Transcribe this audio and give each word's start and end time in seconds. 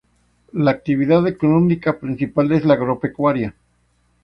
La 0.53 0.71
actividad 0.71 1.27
económica 1.27 1.99
principal 1.99 2.51
es 2.53 2.65
la 2.65 2.73
agropecuaria. 2.73 3.53